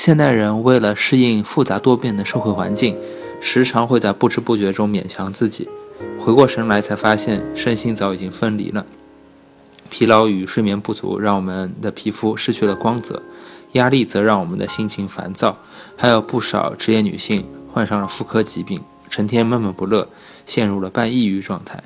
[0.00, 2.96] 现代人为了适应复杂多变的社会环境，
[3.38, 5.68] 时常会在不知不觉中勉强自己，
[6.18, 8.86] 回过神来才发现身心早已经分离了。
[9.90, 13.22] 疲劳与睡眠不足让我们的皮肤失去了光泽，
[13.72, 15.58] 压力则让我们的心情烦躁，
[15.98, 18.80] 还有不少职业女性患上了妇科疾病，
[19.10, 20.08] 成天闷闷不乐，
[20.46, 21.84] 陷入了半抑郁状态。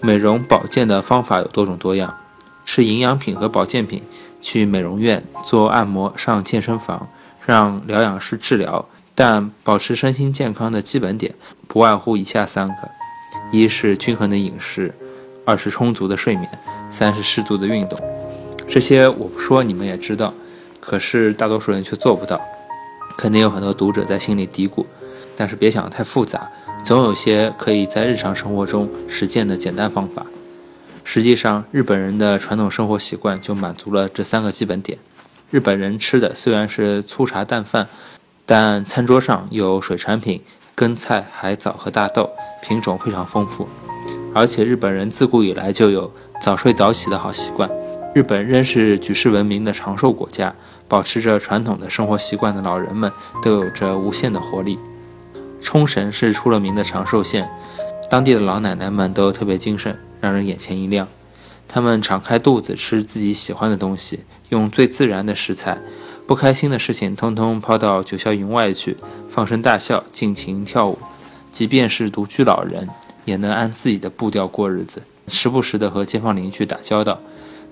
[0.00, 2.16] 美容保健的方法有多种多样，
[2.64, 4.04] 吃营养品和保健品，
[4.40, 7.08] 去美容院做按摩，上健身房，
[7.44, 8.88] 让疗养师治疗。
[9.16, 11.32] 但保持身心健康的基本点
[11.68, 12.74] 不外乎以下三个：
[13.52, 14.92] 一是均衡的饮食，
[15.44, 16.48] 二是充足的睡眠，
[16.90, 17.96] 三是适度的运动。
[18.66, 20.34] 这些我不说，你们也知道，
[20.80, 22.40] 可是大多数人却做不到。
[23.16, 24.84] 肯定有很多读者在心里嘀咕，
[25.36, 26.50] 但是别想得太复杂。
[26.84, 30.26] 总有些可以在日常生活中实践的简单方法。
[31.04, 34.98] 实际上，日本人的传统生活习惯就满足了这三个基本点。
[35.54, 37.86] 日本人吃的虽然是粗茶淡饭，
[38.44, 40.42] 但餐桌上有水产品、
[40.74, 42.28] 根菜、海藻和大豆，
[42.60, 43.68] 品种非常丰富。
[44.34, 46.10] 而且，日本人自古以来就有
[46.42, 47.70] 早睡早起的好习惯。
[48.12, 50.52] 日本仍是举世闻名的长寿国家，
[50.88, 54.76] 保持着传统的生活习惯的老人们都有着无限的活力。
[55.62, 57.48] 冲绳是出了名的长寿县，
[58.10, 61.06] 当地的老奶奶们都特别精神，让人眼前一亮。
[61.66, 64.20] 他们敞开肚子吃自己喜欢的东西，
[64.50, 65.78] 用最自然的食材，
[66.26, 68.96] 不开心的事情通通抛到九霄云外去，
[69.30, 70.98] 放声大笑，尽情跳舞。
[71.50, 72.88] 即便是独居老人，
[73.24, 77.20] 也能按自己的步调过日子，时不时的和街坊邻居打交道。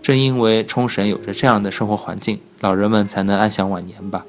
[0.00, 4.24] 正因为冲绳有着这样的生活环境，老人们才能安享晚年吧。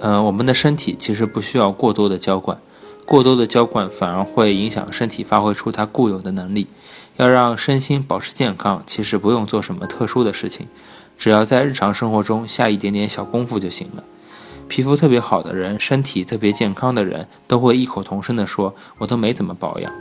[0.00, 2.58] 嗯，我们的身体其实不需要过多的浇灌。
[3.04, 6.66] 过多的浇灌反而会影响身体发挥出它固有的能力。
[7.18, 10.68] 要让身心保持健康，其实不用做什么特殊的事情，
[11.18, 14.04] 只要在日常生活中下一点点小功夫就行了。
[14.68, 19.92] 皮肤特别好的人，身体特别健康的人，都会异口同声地说：“我都没怎么保养。”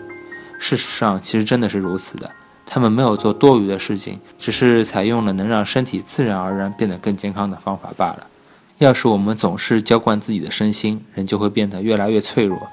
[0.59, 2.30] 事实上，其实真的是如此的。
[2.68, 8.28] 他们没有做多余的事情，只是采用了能让身体自然而然变得更健康的方法罢了。
[8.78, 12.68] 要是我们总是浇灌自己的身心，人就会变得越来越脆弱。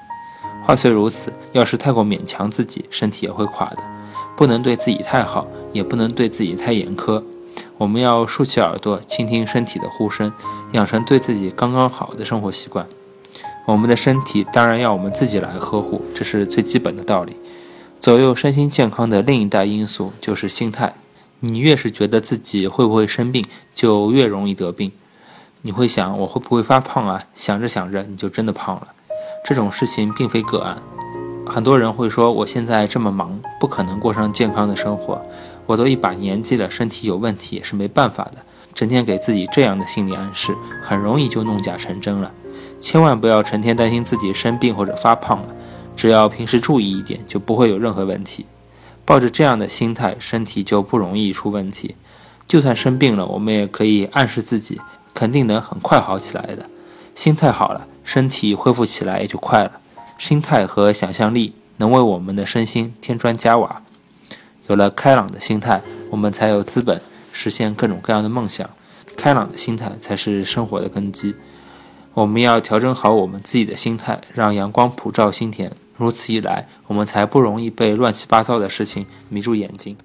[0.63, 3.94] 话虽如此，要是太过勉强自己，身体也会垮的。
[4.35, 7.23] 不能对自己太好，也不能对自己太严苛。
[7.77, 10.31] 我们要竖起耳朵，倾听身体的呼声，
[10.71, 12.85] 养成对自己刚刚好的生活习惯。
[13.65, 17.35] 我们的身体当然要我们自己来呵护，这是最基本的道理。
[17.99, 20.93] 左右身心健康的另一大因素就是心态。
[21.39, 24.91] 你越是觉得自己会不会生病，就越容易得病。
[25.63, 27.23] 你会想我会不会发胖啊？
[27.33, 28.89] 想着想着，你就真的胖了。
[29.43, 30.77] 这种事情并非个案，
[31.45, 35.19] 很多人会说：“我现在这么忙，不可能过上健康的生活。
[35.65, 38.37] 我都一把年纪了，身体有问题也是没办法的。”
[38.75, 42.31] 整天给自己这样的心理暗示，很容易就弄假成真了。
[42.79, 45.47] 千万不要成天担心自己生病或者发胖了，
[45.95, 48.45] 只要平时注意一点，就不会有任何问题。
[49.03, 51.95] 抱着这样的心态，身体就不容易出问题。
[52.45, 54.79] 就算生病了，我们也可以暗示自己，
[55.15, 56.69] 肯定能很快好起来的。
[57.15, 57.87] 心态好了。
[58.03, 59.79] 身体恢复起来也就快了，
[60.19, 63.81] 心态和想象力能为我们的身心添砖加瓦。
[64.67, 68.69] 有了开朗的心态，我们才有资本实现各种各样的梦想。
[69.15, 71.35] 开朗的心态才是生活的根基。
[72.13, 75.71] 我们要调整好我们自己的心态，让阳光普照心田。
[75.97, 79.95] 如此一来，我们才不容易被乱七八糟的事情迷住眼睛。